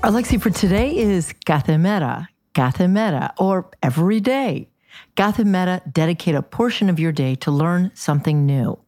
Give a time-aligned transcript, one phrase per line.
[0.00, 4.68] Our lexi for today is Kathemera, Kathemera, or every day.
[5.16, 8.78] Kathemera, dedicate a portion of your day to learn something new.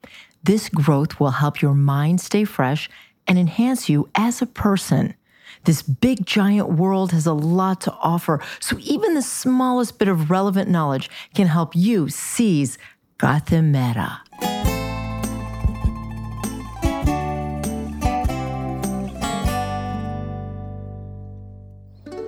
[0.45, 2.89] This growth will help your mind stay fresh
[3.27, 5.15] and enhance you as a person.
[5.65, 10.31] This big giant world has a lot to offer, so even the smallest bit of
[10.31, 12.79] relevant knowledge can help you seize
[13.19, 14.23] Kathemera.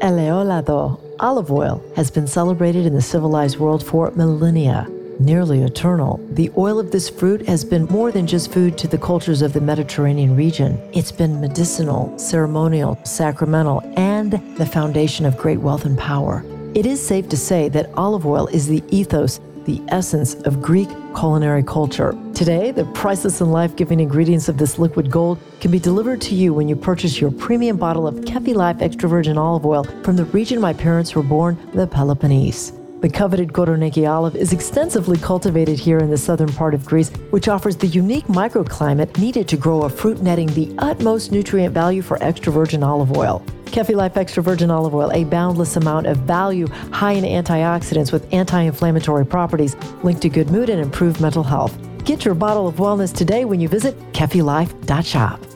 [0.02, 4.88] Eleolado, olive oil, has been celebrated in the civilized world for millennia.
[5.20, 8.98] Nearly eternal, the oil of this fruit has been more than just food to the
[8.98, 10.76] cultures of the Mediterranean region.
[10.92, 16.44] It's been medicinal, ceremonial, sacramental, and the foundation of great wealth and power.
[16.74, 20.88] It is safe to say that olive oil is the ethos the essence of Greek
[21.14, 22.16] culinary culture.
[22.34, 26.34] Today, the priceless and life giving ingredients of this liquid gold can be delivered to
[26.34, 30.16] you when you purchase your premium bottle of Kefi Life extra virgin olive oil from
[30.16, 32.72] the region my parents were born, the Peloponnese.
[33.02, 37.48] The coveted Koroneiki olive is extensively cultivated here in the southern part of Greece, which
[37.48, 42.22] offers the unique microclimate needed to grow a fruit netting the utmost nutrient value for
[42.22, 43.44] extra virgin olive oil.
[43.64, 48.32] Kefi Life Extra Virgin Olive Oil, a boundless amount of value, high in antioxidants with
[48.32, 51.76] anti inflammatory properties, linked to good mood and improved mental health.
[52.04, 55.51] Get your bottle of wellness today when you visit kefilife.shop.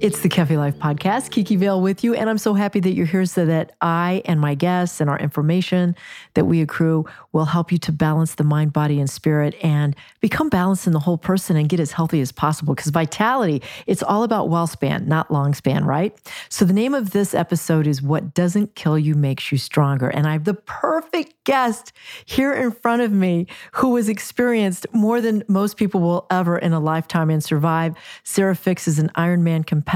[0.00, 1.30] It's the Kefi Life Podcast.
[1.30, 2.14] Kiki Vale with you.
[2.14, 5.18] And I'm so happy that you're here so that I and my guests and our
[5.18, 5.94] information
[6.32, 10.48] that we accrue will help you to balance the mind, body, and spirit and become
[10.48, 12.74] balanced in the whole person and get as healthy as possible.
[12.74, 16.16] Because vitality, it's all about well span, not long span, right?
[16.48, 20.08] So the name of this episode is What Doesn't Kill You Makes You Stronger.
[20.08, 21.92] And I have the perfect guest
[22.24, 26.72] here in front of me who has experienced more than most people will ever in
[26.72, 27.94] a lifetime and survive.
[28.24, 29.89] Sara Fix is an Ironman competitor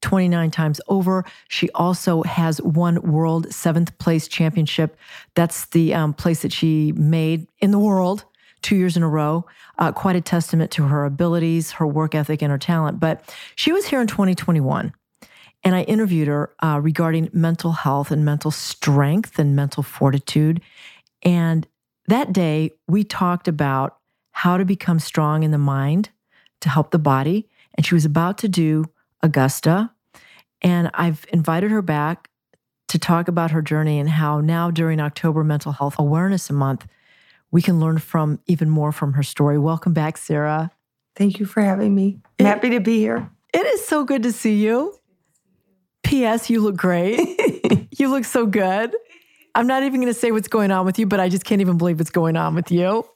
[0.00, 1.24] 29 times over.
[1.48, 4.96] She also has won world seventh place championship.
[5.34, 8.24] That's the um, place that she made in the world
[8.62, 9.46] two years in a row.
[9.78, 13.00] Uh, quite a testament to her abilities, her work ethic, and her talent.
[13.00, 14.92] But she was here in 2021.
[15.62, 20.60] And I interviewed her uh, regarding mental health and mental strength and mental fortitude.
[21.22, 21.66] And
[22.08, 23.98] that day, we talked about
[24.32, 26.10] how to become strong in the mind
[26.60, 27.48] to help the body.
[27.74, 28.86] And she was about to do
[29.22, 29.92] Augusta.
[30.62, 32.28] And I've invited her back
[32.88, 36.86] to talk about her journey and how now during October Mental Health Awareness Month,
[37.50, 39.58] we can learn from even more from her story.
[39.58, 40.70] Welcome back, Sara.
[41.16, 42.20] Thank you for having me.
[42.38, 43.30] I'm happy to be here.
[43.52, 44.94] It is so good to see you.
[46.02, 46.50] P.S.
[46.50, 47.18] You look great.
[47.98, 48.94] you look so good.
[49.54, 51.60] I'm not even going to say what's going on with you, but I just can't
[51.60, 53.08] even believe what's going on with you.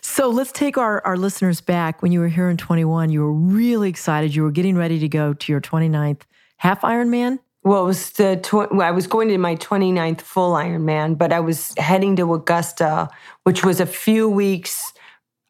[0.00, 2.02] So let's take our, our listeners back.
[2.02, 4.34] When you were here in 21, you were really excited.
[4.34, 6.22] You were getting ready to go to your 29th
[6.56, 7.38] half Ironman.
[7.64, 11.40] Well, it was the tw- I was going to my 29th full Ironman, but I
[11.40, 13.08] was heading to Augusta,
[13.44, 14.92] which was a few weeks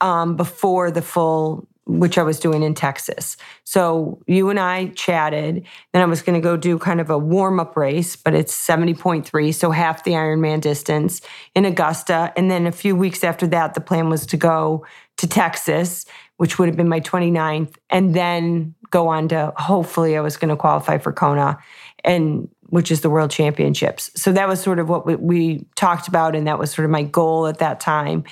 [0.02, 3.36] um, before the full which I was doing in Texas.
[3.64, 5.66] So you and I chatted.
[5.92, 8.54] Then I was going to go do kind of a warm up race, but it's
[8.54, 11.20] 70.3, so half the Ironman distance
[11.54, 12.32] in Augusta.
[12.36, 16.06] And then a few weeks after that, the plan was to go to Texas,
[16.36, 20.50] which would have been my 29th, and then go on to hopefully I was going
[20.50, 21.58] to qualify for Kona
[22.04, 24.10] and which is the world championships.
[24.14, 26.90] So that was sort of what we, we talked about and that was sort of
[26.90, 28.24] my goal at that time.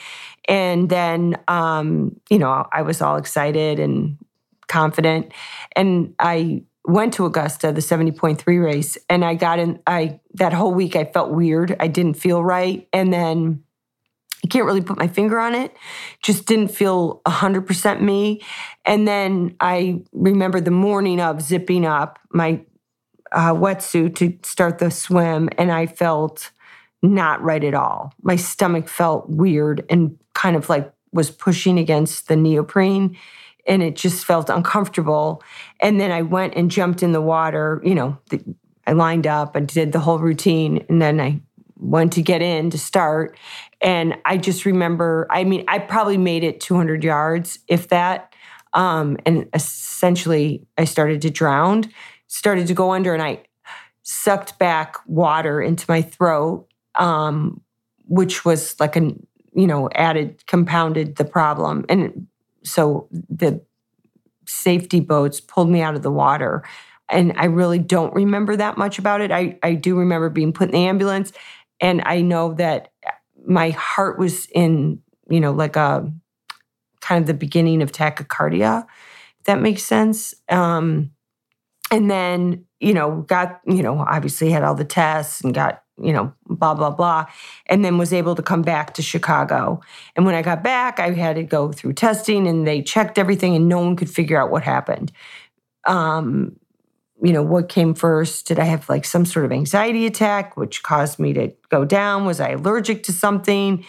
[0.50, 4.18] And then, um, you know, I was all excited and
[4.66, 5.32] confident.
[5.76, 10.74] And I went to Augusta, the 70.3 race, and I got in, I, that whole
[10.74, 11.76] week I felt weird.
[11.78, 12.88] I didn't feel right.
[12.92, 13.62] And then,
[14.42, 15.76] I can't really put my finger on it.
[16.22, 18.40] Just didn't feel 100% me.
[18.86, 22.64] And then I remember the morning of zipping up my
[23.32, 26.50] uh, wetsuit to start the swim, and I felt
[27.02, 28.12] not right at all.
[28.22, 33.16] My stomach felt weird and kind of like was pushing against the neoprene
[33.66, 35.42] and it just felt uncomfortable.
[35.80, 38.42] And then I went and jumped in the water, you know, the,
[38.86, 41.40] I lined up and did the whole routine and then I
[41.76, 43.38] went to get in to start
[43.80, 48.34] and I just remember I mean I probably made it 200 yards if that
[48.74, 51.84] um, and essentially I started to drown
[52.26, 53.42] started to go under and I
[54.02, 56.66] sucked back water into my throat,
[56.96, 57.60] um,
[58.06, 59.12] which was like a,
[59.52, 61.84] you know, added, compounded the problem.
[61.88, 62.26] And
[62.64, 63.62] so the
[64.46, 66.62] safety boats pulled me out of the water.
[67.08, 69.32] And I really don't remember that much about it.
[69.32, 71.32] I, I do remember being put in the ambulance.
[71.80, 72.92] And I know that
[73.46, 76.12] my heart was in, you know, like a
[77.00, 78.86] kind of the beginning of tachycardia,
[79.38, 80.34] if that makes sense.
[80.48, 81.12] Um,
[81.90, 86.12] and then, you know, got, you know, obviously had all the tests and got, you
[86.12, 87.26] know, blah, blah, blah.
[87.66, 89.80] And then was able to come back to Chicago.
[90.16, 93.54] And when I got back, I had to go through testing and they checked everything
[93.54, 95.12] and no one could figure out what happened.
[95.86, 96.56] Um,
[97.22, 98.46] you know, what came first?
[98.46, 102.24] Did I have like some sort of anxiety attack, which caused me to go down?
[102.24, 103.84] Was I allergic to something?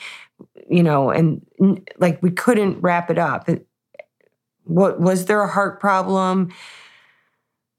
[0.70, 1.46] You know, and
[1.98, 3.48] like we couldn't wrap it up.
[4.66, 6.54] What was there a heart problem?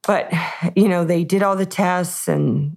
[0.07, 0.33] But,
[0.75, 2.77] you know, they did all the tests and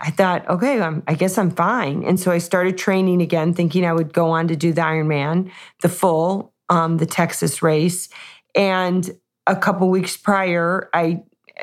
[0.00, 2.02] I thought, okay, I'm, I guess I'm fine.
[2.04, 5.50] And so I started training again, thinking I would go on to do the Ironman,
[5.82, 8.08] the full, um, the Texas race.
[8.54, 9.10] And
[9.46, 11.22] a couple weeks prior, I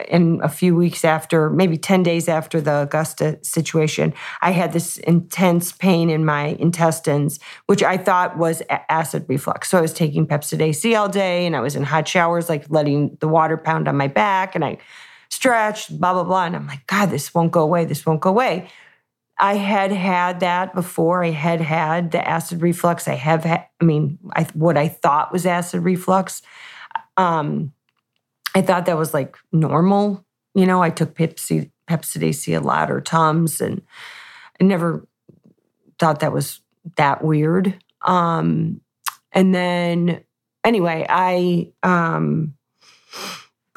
[0.10, 4.98] and a few weeks after, maybe 10 days after the Augusta situation, I had this
[4.98, 9.70] intense pain in my intestines, which I thought was acid reflux.
[9.70, 12.66] So I was taking Pepcid AC all day and I was in hot showers, like
[12.70, 14.78] letting the water pound on my back and I
[15.30, 16.46] stretched, blah, blah, blah.
[16.46, 17.86] And I'm like, God, this won't go away.
[17.86, 18.70] This won't go away.
[19.40, 21.24] I had had that before.
[21.24, 23.08] I had had the acid reflux.
[23.08, 26.42] I have had, I mean, I, what I thought was acid reflux.
[27.18, 27.74] Um,
[28.56, 30.26] I thought that was like normal.
[30.56, 33.84] You know, I took Pepsi, Pepsi a lot or Tums, and
[34.60, 35.08] I never
[36.00, 36.62] thought that was
[36.96, 37.78] that weird.
[38.02, 38.82] Um,
[39.32, 40.24] and then,
[40.64, 42.56] anyway, I, um,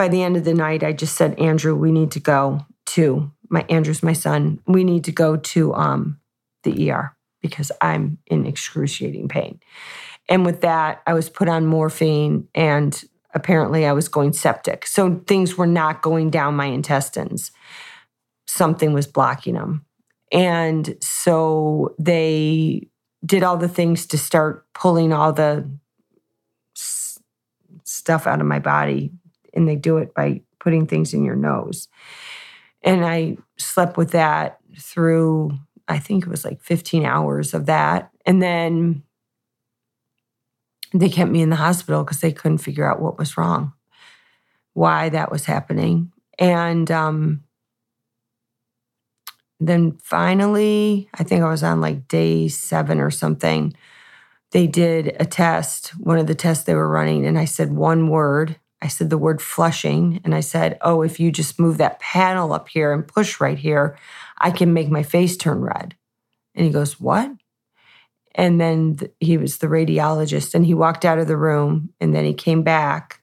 [0.01, 3.31] by the end of the night, I just said, Andrew, we need to go to
[3.51, 4.59] my Andrew's my son.
[4.67, 6.19] We need to go to um,
[6.63, 9.61] the ER because I'm in excruciating pain.
[10.27, 13.05] And with that, I was put on morphine and
[13.35, 14.87] apparently I was going septic.
[14.87, 17.51] So things were not going down my intestines.
[18.47, 19.85] Something was blocking them.
[20.33, 22.89] And so they
[23.27, 25.71] did all the things to start pulling all the
[26.75, 27.21] s-
[27.85, 29.13] stuff out of my body.
[29.55, 31.89] And they do it by putting things in your nose.
[32.83, 35.53] And I slept with that through,
[35.89, 38.11] I think it was like 15 hours of that.
[38.25, 39.03] And then
[40.93, 43.73] they kept me in the hospital because they couldn't figure out what was wrong,
[44.73, 46.13] why that was happening.
[46.39, 47.45] And um,
[49.61, 53.75] then finally, I think I was on like day seven or something.
[54.53, 58.09] They did a test, one of the tests they were running, and I said one
[58.09, 58.57] word.
[58.83, 62.53] I said the word flushing, and I said, Oh, if you just move that panel
[62.53, 63.99] up here and push right here,
[64.39, 65.97] I can make my face turn red.
[66.55, 67.31] And he goes, What?
[68.35, 72.25] And then he was the radiologist and he walked out of the room and then
[72.25, 73.21] he came back.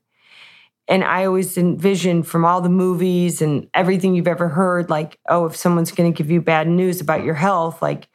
[0.89, 5.45] And I always envisioned from all the movies and everything you've ever heard, like, oh,
[5.45, 8.07] if someone's going to give you bad news about your health, like,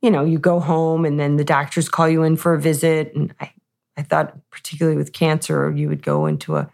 [0.00, 3.14] you know, you go home and then the doctors call you in for a visit.
[3.14, 3.52] And I,
[3.96, 6.70] I thought, particularly with cancer, you would go into a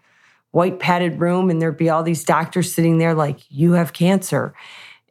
[0.51, 4.53] white padded room and there'd be all these doctors sitting there like, you have cancer.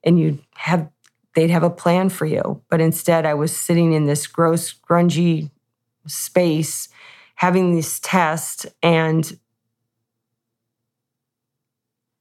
[0.05, 0.89] And you'd have
[1.35, 2.63] they'd have a plan for you.
[2.69, 5.51] But instead, I was sitting in this gross, grungy
[6.07, 6.89] space
[7.37, 9.39] having this test, and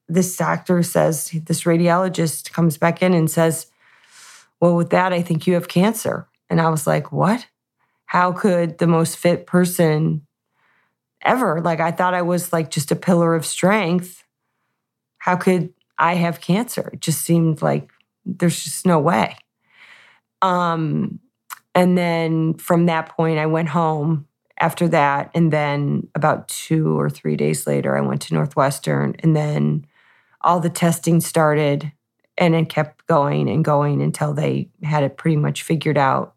[0.08, 3.66] this doctor says, this radiologist comes back in and says,
[4.60, 6.26] Well, with that, I think you have cancer.
[6.48, 7.46] And I was like, What?
[8.06, 10.26] How could the most fit person
[11.22, 11.60] ever?
[11.60, 14.24] Like, I thought I was like just a pillar of strength.
[15.18, 16.90] How could I have cancer?
[16.92, 17.90] It just seemed like
[18.24, 19.36] there's just no way.
[20.42, 21.20] Um,
[21.74, 24.26] and then from that point, I went home
[24.58, 25.30] after that.
[25.34, 29.16] And then about two or three days later, I went to Northwestern.
[29.20, 29.86] And then
[30.40, 31.92] all the testing started
[32.38, 36.34] and it kept going and going until they had it pretty much figured out.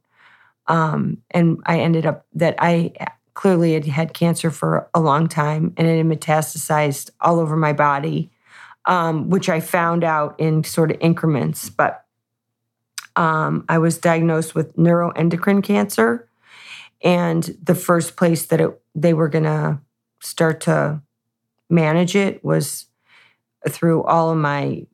[0.67, 2.93] Um, and I ended up that I
[3.33, 7.73] clearly had had cancer for a long time and it had metastasized all over my
[7.73, 8.31] body
[8.85, 11.69] um, which I found out in sort of increments.
[11.69, 12.05] But
[13.15, 16.27] um, I was diagnosed with neuroendocrine cancer.
[17.01, 19.79] And the first place that it, they were going to
[20.21, 21.01] start to
[21.69, 22.87] manage it was
[23.67, 24.85] through all of my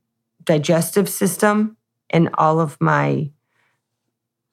[0.43, 1.77] digestive system
[2.09, 3.29] and all of my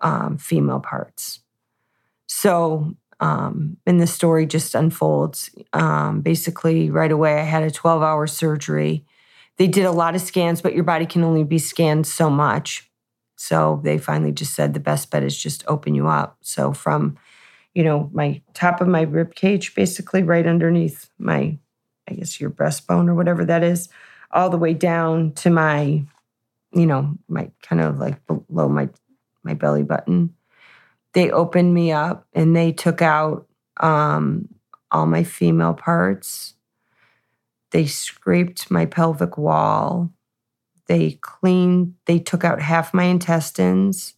[0.00, 1.40] um, female parts.
[2.26, 5.50] So, um, and the story just unfolds.
[5.73, 9.04] Um, basically, right away, I had a 12 hour surgery
[9.56, 12.90] they did a lot of scans, but your body can only be scanned so much.
[13.37, 16.38] So they finally just said the best bet is just open you up.
[16.40, 17.16] So from,
[17.75, 21.58] you know, my top of my rib cage, basically right underneath my,
[22.08, 23.88] I guess your breastbone or whatever that is,
[24.30, 26.04] all the way down to my,
[26.73, 28.88] you know, my kind of like below my
[29.42, 30.35] my belly button.
[31.16, 33.46] They opened me up and they took out
[33.78, 34.50] um,
[34.90, 36.52] all my female parts.
[37.70, 40.11] They scraped my pelvic wall.
[40.88, 44.12] They cleaned, they took out half my intestines.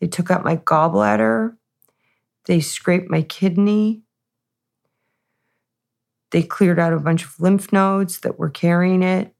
[0.00, 1.56] They took out my gallbladder.
[2.44, 4.02] They scraped my kidney.
[6.30, 9.34] They cleared out a bunch of lymph nodes that were carrying it.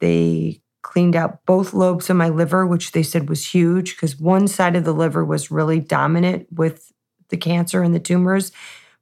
[0.00, 4.46] They cleaned out both lobes of my liver, which they said was huge because one
[4.46, 6.92] side of the liver was really dominant with
[7.28, 8.52] the cancer and the tumors.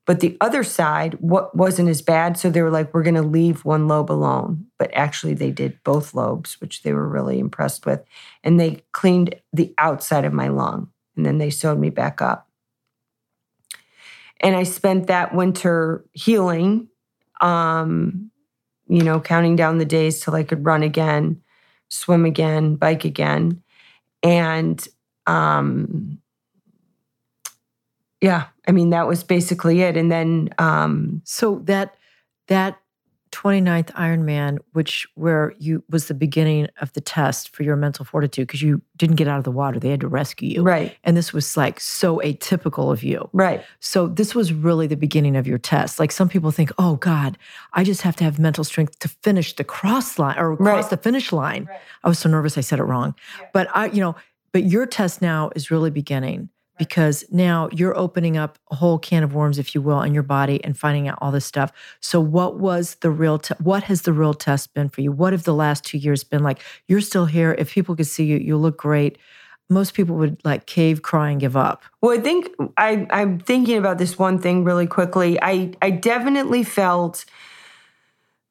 [0.06, 2.38] But the other side what wasn't as bad.
[2.38, 4.64] So they were like, we're going to leave one lobe alone.
[4.78, 8.02] But actually, they did both lobes, which they were really impressed with.
[8.42, 12.48] And they cleaned the outside of my lung and then they sewed me back up.
[14.40, 16.88] And I spent that winter healing,
[17.42, 18.30] um,
[18.88, 21.42] you know, counting down the days till I could run again,
[21.94, 23.62] swim again, bike again.
[24.22, 24.86] And
[25.26, 26.18] um,
[28.20, 29.96] yeah, I mean, that was basically it.
[29.96, 31.96] And then, um, so that,
[32.48, 32.78] that
[33.34, 38.46] 29th Ironman, which where you was the beginning of the test for your mental fortitude
[38.46, 39.80] because you didn't get out of the water.
[39.80, 40.62] They had to rescue you.
[40.62, 40.96] Right.
[41.02, 43.28] And this was like so atypical of you.
[43.32, 43.64] Right.
[43.80, 45.98] So this was really the beginning of your test.
[45.98, 47.36] Like some people think, oh God,
[47.72, 50.90] I just have to have mental strength to finish the cross line or cross Right.
[50.90, 51.64] the finish line.
[51.64, 51.80] Right.
[52.04, 53.16] I was so nervous I said it wrong.
[53.52, 54.14] But I, you know,
[54.52, 59.22] but your test now is really beginning because now you're opening up a whole can
[59.22, 61.72] of worms, if you will, in your body and finding out all this stuff.
[62.00, 63.38] So, what was the real?
[63.38, 65.12] Te- what has the real test been for you?
[65.12, 66.60] What have the last two years been like?
[66.88, 67.54] You're still here.
[67.58, 69.18] If people could see you, you look great.
[69.70, 71.82] Most people would like cave, cry, and give up.
[72.02, 75.40] Well, I think I, I'm thinking about this one thing really quickly.
[75.40, 77.24] I, I definitely felt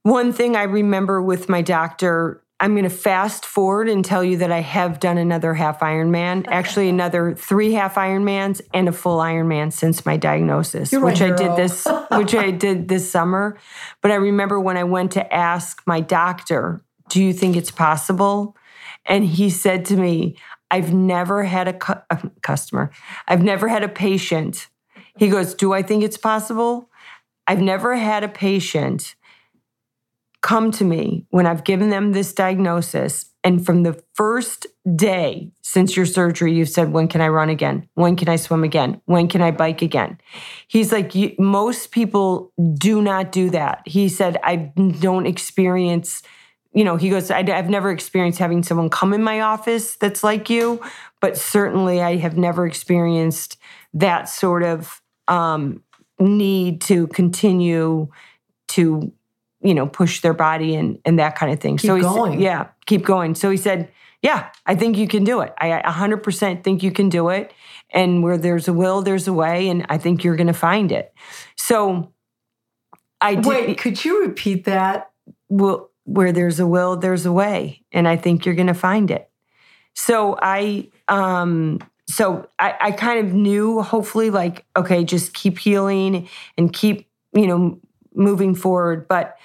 [0.02, 2.43] one thing I remember with my doctor.
[2.64, 6.46] I'm going to fast forward and tell you that I have done another half Ironman,
[6.48, 11.32] actually another three half Ironmans and a full Ironman since my diagnosis, You're which I
[11.32, 13.60] did this, which I did this summer.
[14.02, 16.80] But I remember when I went to ask my doctor,
[17.10, 18.56] "Do you think it's possible?"
[19.06, 20.38] And he said to me,
[20.72, 22.92] I've never had a, cu- a customer,
[23.28, 24.70] I've never had a patient.
[25.18, 26.90] He goes, Do I think it's possible?
[27.46, 29.16] I've never had a patient
[30.44, 33.26] come to me when I've given them this diagnosis.
[33.46, 37.90] And from the first day since your surgery, you've said, When can I run again?
[37.96, 39.02] When can I swim again?
[39.06, 40.20] When can I bike again?
[40.68, 43.82] He's like, Most people do not do that.
[43.86, 46.22] He said, I don't experience
[46.76, 50.24] you know, he goes, I, have never experienced having someone come in my office that's
[50.24, 50.82] like you,
[51.22, 53.58] but certainly I have never experienced
[53.94, 55.84] that sort of um,
[56.20, 58.10] need to continue
[58.70, 59.14] to,
[59.64, 61.78] you know, push their body and and that kind of thing.
[61.78, 62.34] Keep so going.
[62.34, 63.36] said, yeah, keep going.
[63.36, 63.90] So he said,
[64.22, 65.54] yeah, I think you can do it.
[65.58, 67.54] I 100% think you can do it.
[67.90, 70.92] And where there's a will, there's a way, and I think you're going to find
[70.92, 71.14] it.
[71.58, 72.12] So
[73.22, 73.46] I did.
[73.46, 75.12] Wait, could you repeat that?
[75.50, 79.12] Well, where there's a will there's a way and i think you're going to find
[79.12, 79.30] it
[79.96, 81.80] so i um
[82.10, 86.28] so I, I kind of knew hopefully like okay just keep healing
[86.58, 87.80] and keep you know
[88.16, 89.38] moving forward but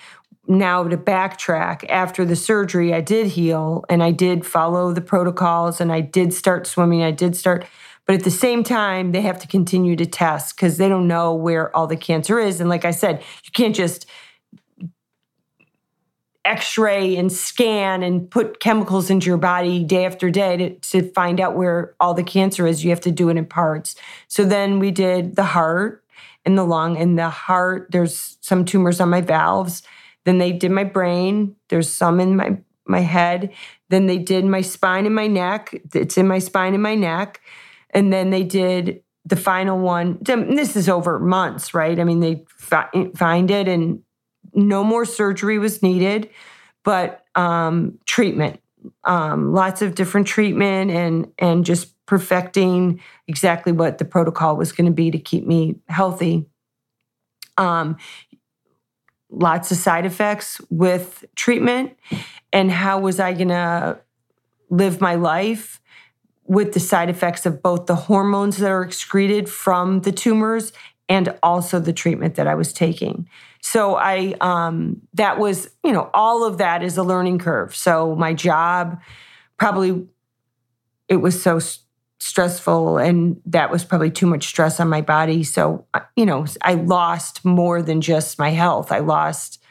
[0.46, 5.80] now to backtrack after the surgery i did heal and i did follow the protocols
[5.80, 7.66] and i did start swimming i did start
[8.08, 11.34] but at the same time they have to continue to test because they don't know
[11.34, 12.58] where all the cancer is.
[12.58, 14.06] And like i said you can't just
[16.48, 21.40] x-ray and scan and put chemicals into your body day after day to, to find
[21.40, 22.82] out where all the cancer is.
[22.82, 23.94] You have to do it in parts.
[24.28, 26.02] So then we did the heart
[26.48, 29.82] and the lung and the heart there's some tumors on my valves.
[30.24, 33.52] Then they did my brain there's some in my my head.
[33.90, 37.40] Then they did my spine and my neck it's in my spine and my neck.
[37.90, 42.00] And then they did the final one this is over months right?
[42.00, 44.02] I mean they fi- find it and
[44.54, 46.30] no more surgery was needed,
[46.84, 48.60] but um, treatment,
[49.04, 54.86] um, lots of different treatment, and and just perfecting exactly what the protocol was going
[54.86, 56.46] to be to keep me healthy.
[57.58, 57.98] Um,
[59.30, 61.96] lots of side effects with treatment,
[62.50, 64.00] and how was I going to
[64.70, 65.80] live my life
[66.44, 70.72] with the side effects of both the hormones that are excreted from the tumors
[71.10, 73.28] and also the treatment that I was taking.
[73.60, 77.76] So I um, that was you know all of that is a learning curve.
[77.76, 78.98] So my job
[79.58, 80.06] probably
[81.08, 81.58] it was so
[82.20, 85.44] stressful and that was probably too much stress on my body.
[85.44, 88.90] So you know I lost more than just my health.
[88.90, 89.62] I lost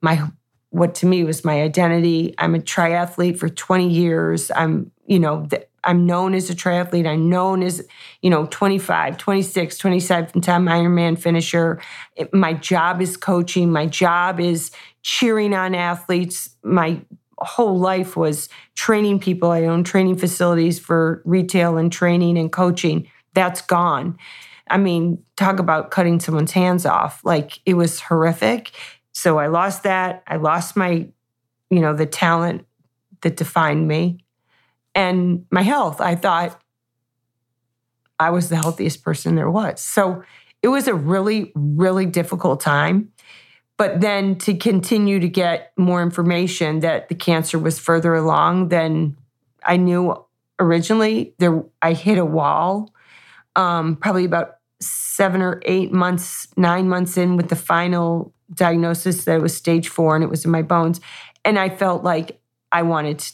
[0.00, 0.28] my
[0.70, 2.34] what to me was my identity.
[2.38, 4.50] I'm a triathlete for 20 years.
[4.50, 5.46] I'm you know
[5.84, 7.06] I'm known as a triathlete.
[7.06, 7.86] I'm known as,
[8.20, 11.80] you know, 25, 26, 27 time Ironman finisher.
[12.32, 13.72] My job is coaching.
[13.72, 14.70] My job is
[15.02, 16.50] cheering on athletes.
[16.62, 17.00] My
[17.44, 19.50] whole life was training people.
[19.50, 23.08] I own training facilities for retail and training and coaching.
[23.34, 24.18] That's gone.
[24.68, 27.24] I mean, talk about cutting someone's hands off.
[27.24, 28.70] Like it was horrific.
[29.12, 30.22] So I lost that.
[30.26, 31.08] I lost my,
[31.70, 32.66] you know, the talent
[33.20, 34.24] that defined me
[34.94, 36.00] and my health.
[36.00, 36.60] I thought
[38.18, 39.80] I was the healthiest person there was.
[39.80, 40.22] So
[40.62, 43.11] it was a really, really difficult time.
[43.82, 49.16] But then to continue to get more information that the cancer was further along than
[49.64, 50.24] I knew
[50.60, 52.94] originally, there I hit a wall.
[53.56, 59.34] Um, probably about seven or eight months, nine months in with the final diagnosis that
[59.34, 61.00] it was stage four and it was in my bones.
[61.44, 63.28] And I felt like I wanted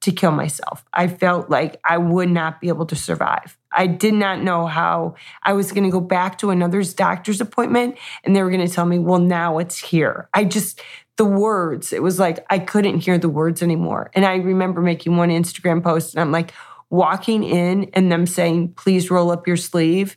[0.00, 0.84] to kill myself.
[0.92, 3.58] I felt like I would not be able to survive.
[3.72, 7.98] I did not know how I was going to go back to another doctor's appointment
[8.22, 10.28] and they were going to tell me, well, now it's here.
[10.32, 10.80] I just,
[11.16, 14.10] the words, it was like I couldn't hear the words anymore.
[14.14, 16.52] And I remember making one Instagram post and I'm like
[16.90, 20.16] walking in and them saying, please roll up your sleeve.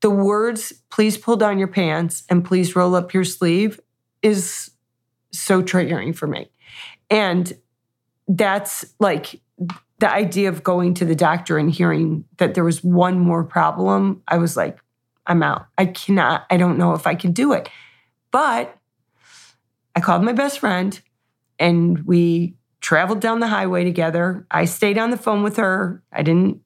[0.00, 3.80] The words, please pull down your pants and please roll up your sleeve
[4.22, 4.70] is
[5.32, 6.50] so triggering for me.
[7.10, 7.56] And
[8.28, 9.40] that's like
[9.98, 14.22] the idea of going to the doctor and hearing that there was one more problem.
[14.28, 14.78] I was like,
[15.26, 15.66] I'm out.
[15.76, 17.68] I cannot, I don't know if I can do it.
[18.30, 18.76] But
[19.94, 20.98] I called my best friend
[21.58, 24.46] and we traveled down the highway together.
[24.50, 26.02] I stayed on the phone with her.
[26.12, 26.60] I didn't,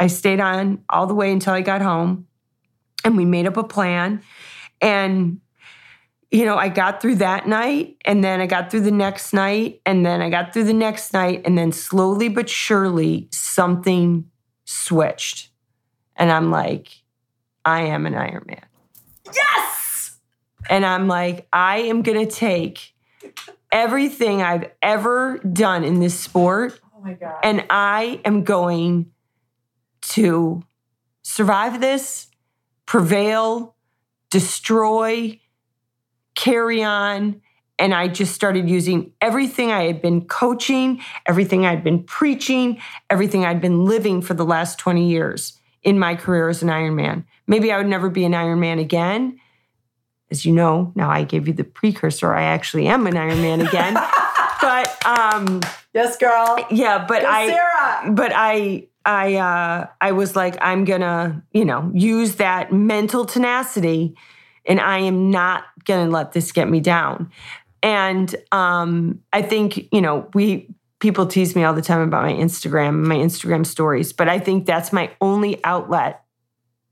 [0.00, 2.26] I stayed on all the way until I got home
[3.04, 4.22] and we made up a plan.
[4.80, 5.40] And
[6.34, 9.80] you know, I got through that night and then I got through the next night
[9.86, 14.28] and then I got through the next night and then slowly but surely something
[14.64, 15.50] switched.
[16.16, 16.88] And I'm like,
[17.64, 18.66] I am an Iron Man.
[19.32, 20.18] Yes!
[20.68, 22.94] And I'm like, I am going to take
[23.70, 26.80] everything I've ever done in this sport.
[26.96, 27.38] Oh my God.
[27.44, 29.12] And I am going
[30.00, 30.64] to
[31.22, 32.26] survive this,
[32.86, 33.76] prevail,
[34.30, 35.38] destroy,
[36.34, 37.40] carry on.
[37.78, 43.44] And I just started using everything I had been coaching, everything I'd been preaching, everything
[43.44, 47.24] I'd been living for the last 20 years in my career as an Ironman.
[47.46, 49.40] Maybe I would never be an Ironman again.
[50.30, 52.32] As you know, now I gave you the precursor.
[52.32, 53.94] I actually am an Ironman again.
[54.60, 55.60] but um
[55.92, 56.58] Yes, girl.
[56.70, 58.12] Yeah, but Go I Sara.
[58.12, 64.16] but I I uh I was like I'm to, you know, use that mental tenacity
[64.66, 67.30] and I am not going to let this get me down.
[67.82, 70.68] And um, I think, you know, we
[71.00, 74.64] people tease me all the time about my Instagram, my Instagram stories, but I think
[74.64, 76.24] that's my only outlet.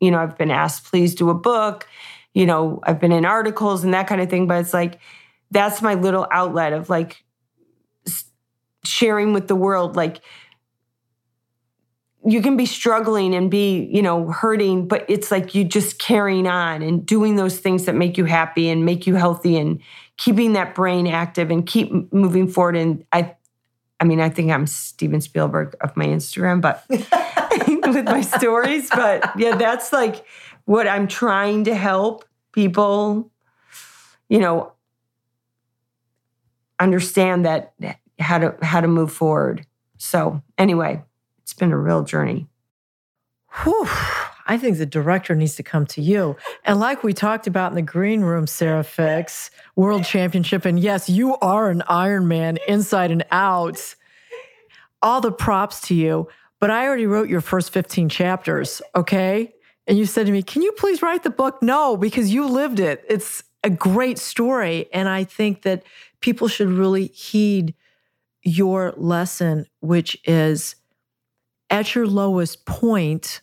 [0.01, 1.89] You know, I've been asked, please do a book.
[2.35, 4.99] You know, I've been in articles and that kind of thing, but it's like,
[5.51, 7.25] that's my little outlet of like
[8.85, 9.97] sharing with the world.
[9.97, 10.21] Like,
[12.25, 16.47] you can be struggling and be, you know, hurting, but it's like you just carrying
[16.47, 19.81] on and doing those things that make you happy and make you healthy and
[20.17, 22.77] keeping that brain active and keep moving forward.
[22.77, 23.35] And I,
[23.99, 29.39] I mean, I think I'm Steven Spielberg of my Instagram, but with my stories, but
[29.39, 30.25] yeah, that's like
[30.65, 33.31] what I'm trying to help people,
[34.29, 34.73] you know,
[36.79, 37.75] understand that
[38.19, 39.67] how to how to move forward.
[39.99, 41.03] So anyway,
[41.53, 42.47] it's been a real journey.
[43.63, 43.87] Whew.
[44.47, 46.35] I think the director needs to come to you.
[46.65, 51.11] And like we talked about in the green room, Sara Fix, World Championship, and yes,
[51.11, 53.95] you are an Iron Man inside and out.
[55.03, 56.27] All the props to you.
[56.59, 59.53] But I already wrote your first 15 chapters, okay?
[59.87, 61.63] And you said to me, Can you please write the book?
[61.63, 63.05] No, because you lived it.
[63.11, 64.89] It's a great story.
[64.91, 65.83] And I think that
[66.21, 67.75] people should really heed
[68.43, 70.77] your lesson, which is
[71.73, 73.41] at your lowest point,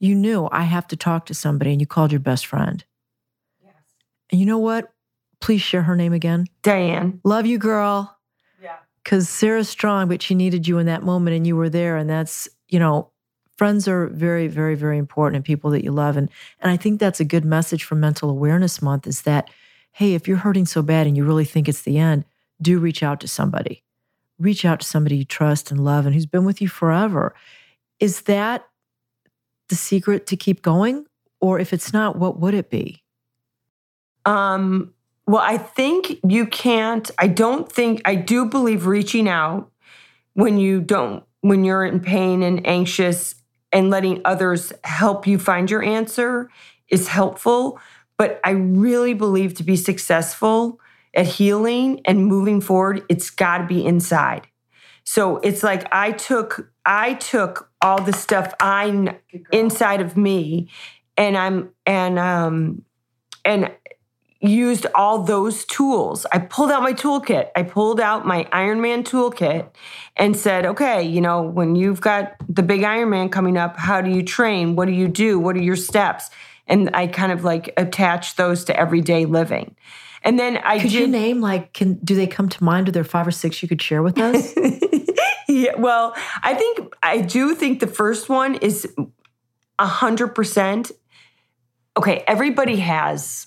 [0.00, 2.84] you knew I have to talk to somebody and you called your best friend.
[3.64, 3.74] Yes.
[4.30, 4.92] And you know what?
[5.40, 6.46] Please share her name again.
[6.62, 7.20] Diane.
[7.24, 8.18] Love you, girl.
[8.60, 8.76] Yeah.
[9.02, 11.96] Because Sara's strong, but she needed you in that moment and you were there.
[11.96, 13.12] And that's, you know,
[13.56, 17.00] friends are very very very important and people that you love and and i think
[17.00, 19.50] that's a good message for mental awareness month is that
[19.90, 22.24] hey if you're hurting so bad and you really think it's the end
[22.62, 23.82] do reach out to somebody
[24.38, 27.34] reach out to somebody you trust and love and who's been with you forever.
[28.00, 28.66] Is that
[29.68, 31.06] the secret to keep going?
[31.40, 33.02] Or if it's not what would it be?
[34.24, 34.92] Um
[35.26, 39.70] well i think you can't i don't think i do believe reaching out
[40.32, 43.34] when you don't when you're in pain and anxious
[43.72, 46.50] and letting others help you find your answer
[46.88, 47.78] is helpful.
[48.16, 50.80] But I really believe to be successful
[51.18, 54.46] at healing and moving forward, it's got to be inside.
[55.02, 59.18] So it's like I took I took all the stuff I
[59.52, 60.68] inside of me,
[61.16, 62.84] and I'm and um
[63.44, 63.72] and
[64.40, 66.24] used all those tools.
[66.32, 67.48] I pulled out my toolkit.
[67.56, 69.70] I pulled out my Ironman toolkit
[70.14, 74.10] and said, okay, you know, when you've got the big Ironman coming up, how do
[74.10, 74.76] you train?
[74.76, 75.40] What do you do?
[75.40, 76.30] What are your steps?
[76.68, 79.74] And I kind of like attach those to everyday living.
[80.22, 82.88] And then I could did, you name like can do they come to mind?
[82.88, 84.54] Are there five or six you could share with us?
[85.48, 88.86] yeah, well, I think I do think the first one is
[89.78, 90.90] a hundred percent.
[91.96, 93.46] Okay, everybody has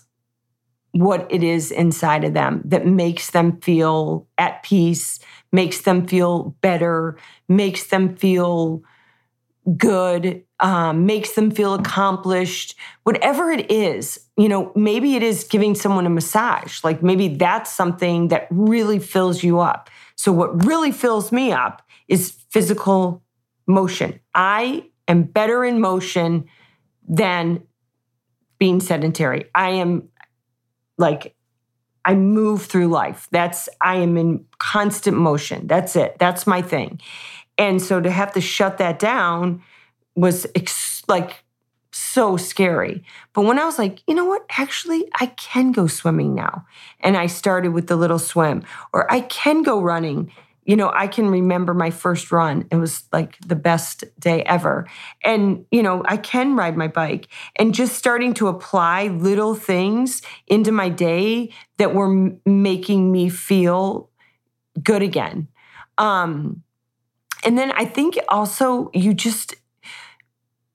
[0.93, 5.19] what it is inside of them that makes them feel at peace,
[5.51, 8.83] makes them feel better, makes them feel
[9.77, 14.19] good, um, makes them feel accomplished, whatever it is.
[14.37, 16.83] You know, maybe it is giving someone a massage.
[16.83, 19.89] Like maybe that's something that really fills you up.
[20.15, 23.23] So, what really fills me up is physical
[23.67, 24.19] motion.
[24.35, 26.45] I am better in motion
[27.07, 27.63] than
[28.59, 29.45] being sedentary.
[29.55, 30.09] I am
[30.97, 31.35] like
[32.05, 33.27] I move through life.
[33.31, 35.67] That's I am in constant motion.
[35.67, 36.17] That's it.
[36.19, 36.99] That's my thing.
[37.57, 39.63] And so to have to shut that down
[40.15, 41.43] was ex- like
[41.91, 43.03] so scary.
[43.33, 44.45] But when I was like, you know what?
[44.57, 46.65] Actually, I can go swimming now.
[46.99, 50.31] And I started with the little swim, or I can go running
[50.63, 52.67] you know, I can remember my first run.
[52.71, 54.87] It was like the best day ever.
[55.23, 60.21] And, you know, I can ride my bike and just starting to apply little things
[60.47, 64.09] into my day that were making me feel
[64.83, 65.47] good again.
[65.97, 66.63] Um,
[67.43, 69.55] and then I think also you just,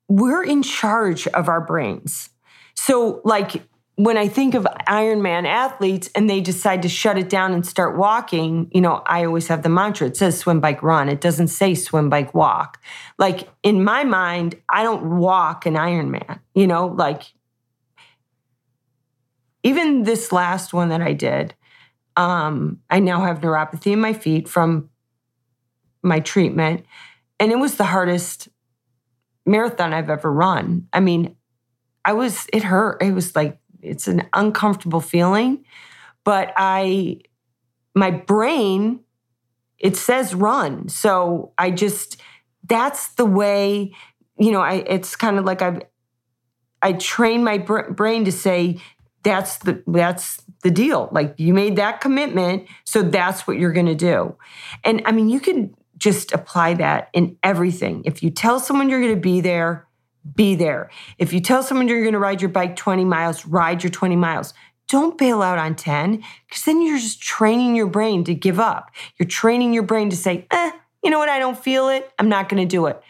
[0.08, 2.30] we're in charge of our brains.
[2.74, 3.62] So, like,
[3.96, 7.96] when I think of Ironman athletes and they decide to shut it down and start
[7.96, 11.08] walking, you know, I always have the mantra it says swim, bike, run.
[11.08, 12.80] It doesn't say swim, bike, walk.
[13.18, 17.22] Like in my mind, I don't walk an Ironman, you know, like
[19.62, 21.54] even this last one that I did,
[22.16, 24.90] um, I now have neuropathy in my feet from
[26.02, 26.84] my treatment.
[27.40, 28.48] And it was the hardest
[29.46, 30.88] marathon I've ever run.
[30.92, 31.36] I mean,
[32.04, 33.02] I was, it hurt.
[33.02, 35.64] It was like it's an uncomfortable feeling,
[36.24, 37.20] but I
[37.94, 39.00] my brain
[39.78, 40.88] it says run.
[40.88, 42.20] So I just
[42.64, 43.94] that's the way,
[44.38, 45.82] you know, I it's kind of like I've
[46.82, 48.80] I train my br- brain to say
[49.22, 51.08] that's the that's the deal.
[51.12, 54.36] Like you made that commitment, so that's what you're going to do.
[54.84, 58.02] And I mean, you can just apply that in everything.
[58.04, 59.86] If you tell someone you're going to be there,
[60.34, 60.90] be there.
[61.18, 64.16] If you tell someone you're going to ride your bike 20 miles, ride your 20
[64.16, 64.54] miles.
[64.88, 68.90] Don't bail out on 10 because then you're just training your brain to give up.
[69.18, 70.70] You're training your brain to say, eh,
[71.02, 71.28] you know what?
[71.28, 72.10] I don't feel it.
[72.18, 73.02] I'm not going to do it.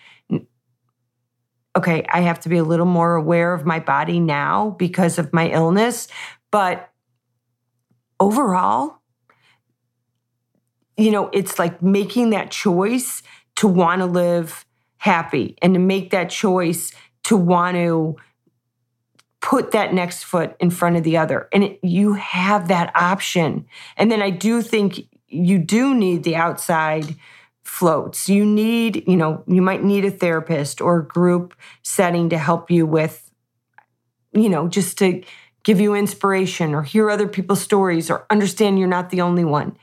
[1.77, 5.33] Okay, I have to be a little more aware of my body now because of
[5.35, 6.09] my illness.
[6.51, 6.91] But
[8.19, 8.96] overall,
[10.97, 13.23] you know, it's like making that choice
[13.57, 14.65] to want to live
[14.99, 16.93] happy and to make that choice
[17.25, 18.17] to want to
[19.41, 21.49] put that next foot in front of the other.
[21.53, 23.67] And it, you have that option.
[23.97, 27.15] And then I do think you do need the outside
[27.63, 28.29] floats.
[28.29, 32.71] You need, you know, you might need a therapist or a group setting to help
[32.71, 33.31] you with,
[34.33, 35.23] you know, just to
[35.63, 39.77] give you inspiration or hear other people's stories or understand you're not the only one.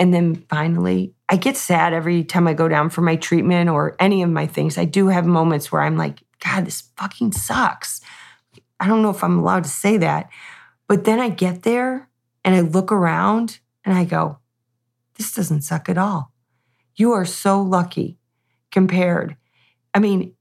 [0.00, 3.96] And then finally, I get sad every time I go down for my treatment or
[4.00, 4.78] any of my things.
[4.78, 8.00] I do have moments where I'm like, God, this fucking sucks.
[8.80, 10.30] I don't know if I'm allowed to say that.
[10.88, 12.08] But then I get there
[12.46, 14.38] and I look around and I go,
[15.18, 16.32] this doesn't suck at all.
[16.96, 18.16] You are so lucky
[18.70, 19.36] compared.
[19.92, 20.34] I mean,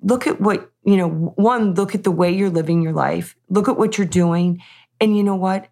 [0.00, 3.68] look at what, you know, one, look at the way you're living your life, look
[3.68, 4.62] at what you're doing.
[5.02, 5.68] And you know what?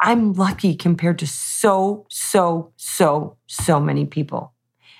[0.00, 4.54] I'm lucky compared to so, so, so, so many people.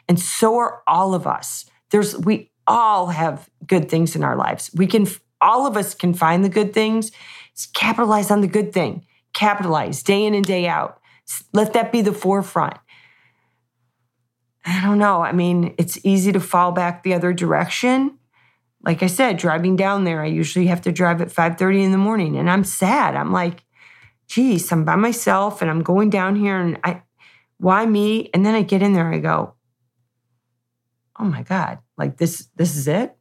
[0.09, 1.65] And so are all of us.
[1.91, 4.71] There's, we all have good things in our lives.
[4.75, 5.07] We can,
[5.41, 7.13] all of us can find the good things,
[7.73, 11.01] capitalize on the good thing, capitalize day in and day out.
[11.53, 12.77] Let that be the forefront.
[14.67, 15.23] I don't know.
[15.23, 18.19] I mean, it's easy to fall back the other direction.
[18.83, 21.99] Like I said, driving down there, I usually have to drive at 5:30 in the
[21.99, 23.15] morning and I'm sad.
[23.15, 23.63] I'm like,
[24.31, 27.03] geez, I'm by myself and I'm going down here and I
[27.59, 28.31] why me?
[28.33, 29.55] And then I get in there, I go,
[31.19, 33.15] oh my God, like this, this is it.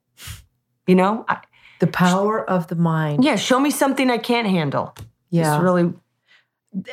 [0.88, 1.26] You know?
[1.28, 1.40] I,
[1.80, 3.24] the power of the mind.
[3.24, 4.96] Yeah, show me something I can't handle.
[5.30, 5.56] Yeah.
[5.56, 5.94] It's really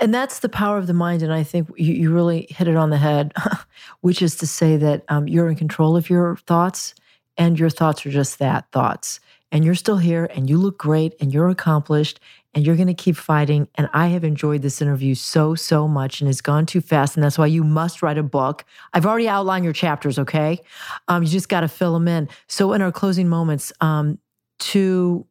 [0.01, 1.23] and that's the power of the mind.
[1.23, 3.35] And I think you, you really hit it on the head,
[4.01, 6.95] which is to say that um, you're in control of your thoughts,
[7.37, 9.21] and your thoughts are just that thoughts.
[9.53, 12.19] And you're still here, and you look great, and you're accomplished,
[12.57, 13.69] and you're going to keep fighting.
[13.77, 17.17] And I have enjoyed this interview so, so much, and it's gone too fast.
[17.17, 18.65] And that's why you must write a book.
[18.95, 20.61] I've already outlined your chapters, okay?
[21.07, 22.29] Um, you just got to fill them in.
[22.49, 24.19] So, in our closing moments, um,
[24.59, 25.27] two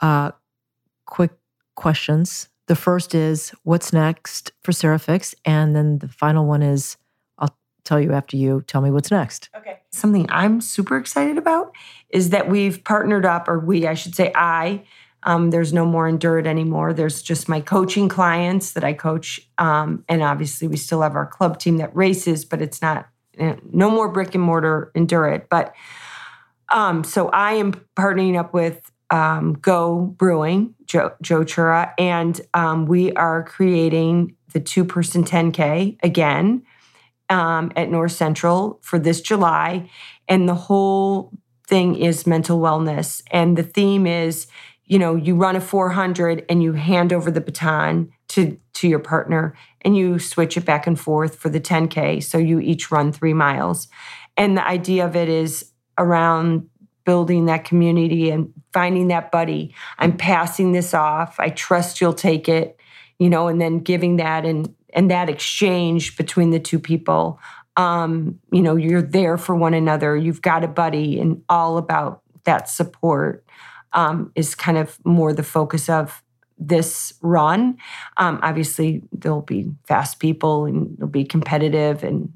[0.00, 0.30] uh,
[1.04, 1.32] quick
[1.74, 5.34] questions the first is what's next for Sara Fix?
[5.44, 6.96] And then the final one is
[7.38, 9.50] I'll tell you after you tell me what's next.
[9.56, 9.80] Okay.
[9.90, 11.74] Something I'm super excited about
[12.08, 14.84] is that we've partnered up, or we, I should say, I.
[15.24, 16.92] Um, there's no more Endure-It anymore.
[16.92, 19.40] There's just my coaching clients that I coach.
[19.58, 23.08] Um, and obviously, we still have our club team that races, but it's not,
[23.38, 25.48] eh, no more brick and mortar Endure-It.
[25.48, 25.74] But
[26.70, 32.86] um, so I am partnering up with um, Go Brewing, Joe, Joe Chura, and um,
[32.86, 36.62] we are creating the two person 10K again
[37.28, 39.90] um, at North Central for this July.
[40.28, 41.32] And the whole
[41.66, 43.22] thing is mental wellness.
[43.30, 44.46] And the theme is,
[44.86, 48.98] you know, you run a 400 and you hand over the baton to, to your
[48.98, 52.22] partner and you switch it back and forth for the 10K.
[52.22, 53.88] So you each run three miles.
[54.36, 56.68] And the idea of it is around
[57.04, 59.74] building that community and finding that buddy.
[59.98, 61.38] I'm passing this off.
[61.38, 62.80] I trust you'll take it,
[63.18, 67.40] you know, and then giving that and and that exchange between the two people.
[67.76, 70.16] Um, you know, you're there for one another.
[70.16, 73.44] You've got a buddy, and all about that support
[73.94, 76.22] um, is kind of more the focus of
[76.58, 77.78] this run.
[78.16, 82.30] Um, obviously, there'll be fast people and it'll be competitive and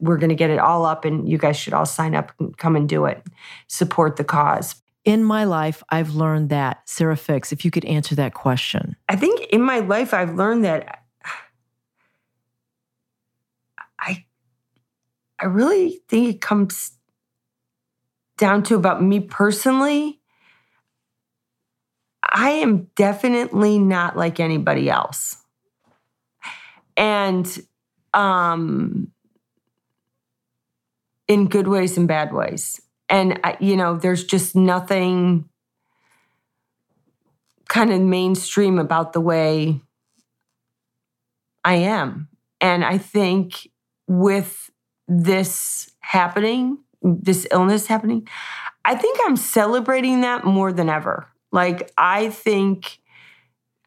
[0.00, 2.56] we're going to get it all up and you guys should all sign up and
[2.56, 3.22] come and do it.
[3.68, 4.76] Support the cause.
[5.04, 8.96] In my life, I've learned that, Sara Fix, if you could answer that question.
[9.08, 11.04] I think in my life, I've learned that
[13.98, 14.24] I,
[15.38, 16.92] I really think it comes
[18.38, 20.20] down to about me personally.
[22.34, 25.36] I am definitely not like anybody else.
[26.96, 27.46] And
[28.12, 29.12] um,
[31.28, 32.80] in good ways and bad ways.
[33.08, 35.48] And, you know, there's just nothing
[37.68, 39.80] kind of mainstream about the way
[41.64, 42.28] I am.
[42.60, 43.68] And I think
[44.06, 44.70] with
[45.06, 48.26] this happening, this illness happening,
[48.84, 51.28] I think I'm celebrating that more than ever.
[51.54, 52.98] Like, I think,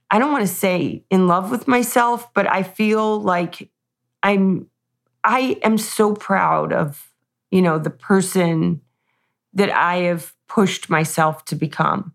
[0.09, 3.69] I don't want to say in love with myself, but I feel like
[4.23, 4.67] I'm,
[5.23, 7.07] I am so proud of
[7.51, 8.81] you know, the person
[9.53, 12.13] that I have pushed myself to become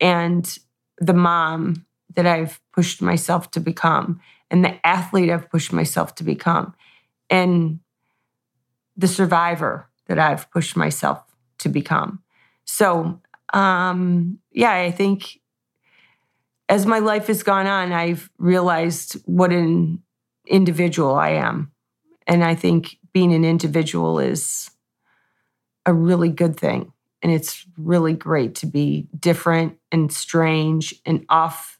[0.00, 0.58] and
[0.98, 6.24] the mom that I've pushed myself to become and the athlete I've pushed myself to
[6.24, 6.74] become
[7.28, 7.80] and
[8.96, 11.22] the survivor that I've pushed myself
[11.58, 12.22] to become.
[12.64, 13.20] So,
[13.52, 15.40] um, yeah, I think
[16.68, 20.02] as my life has gone on, I've realized what an
[20.46, 21.72] individual I am.
[22.26, 24.70] And I think being an individual is
[25.84, 26.92] a really good thing.
[27.22, 31.78] And it's really great to be different and strange and off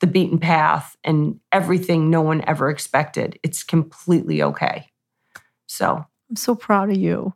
[0.00, 3.38] the beaten path and everything no one ever expected.
[3.42, 4.88] It's completely okay.
[5.66, 7.34] So I'm so proud of you.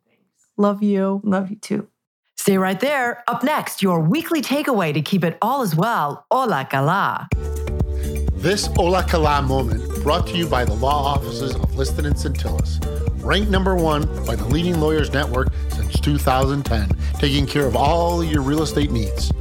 [0.56, 1.20] Love you.
[1.22, 1.88] Love you too.
[2.46, 3.24] Stay right there.
[3.26, 6.24] Up next, your weekly takeaway to keep it all as well.
[6.30, 7.28] Ola kala.
[8.34, 12.78] This Ola kala moment brought to you by the law offices of Liston and Centillus
[13.20, 18.42] ranked number one by the leading lawyers network since 2010, taking care of all your
[18.42, 19.32] real estate needs.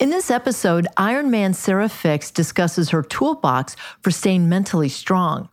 [0.00, 5.50] In this episode, Ironman Sara Fix discusses her toolbox for staying mentally strong.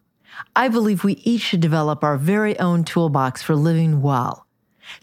[0.55, 4.47] I believe we each should develop our very own toolbox for living well.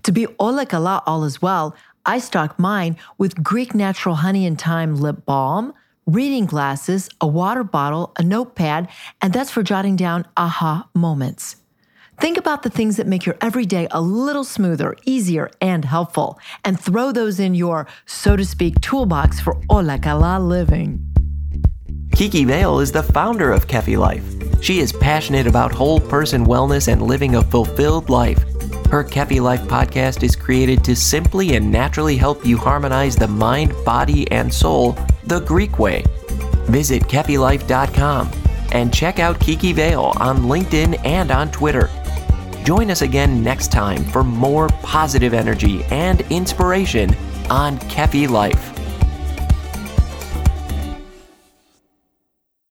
[0.04, 4.60] To be Ola Kala all as well, I stock mine with Greek natural honey and
[4.60, 5.74] thyme lip balm,
[6.06, 8.88] reading glasses, a water bottle, a notepad,
[9.20, 11.56] and that's for jotting down aha moments.
[12.18, 16.80] Think about the things that make your everyday a little smoother, easier, and helpful, and
[16.80, 21.02] throw those in your, so to speak, toolbox for Ola Kala living.
[22.12, 24.24] Kiki Vale is the founder of Kefi Life.
[24.62, 28.42] She is passionate about whole person wellness and living a fulfilled life.
[28.90, 33.72] Her Kefi Life podcast is created to simply and naturally help you harmonize the mind,
[33.84, 36.04] body, and soul the Greek way.
[36.68, 38.30] Visit KefiLife.com
[38.72, 41.90] and check out Kiki Vale on LinkedIn and on Twitter.
[42.64, 47.14] Join us again next time for more positive energy and inspiration
[47.50, 48.72] on Kefi Life.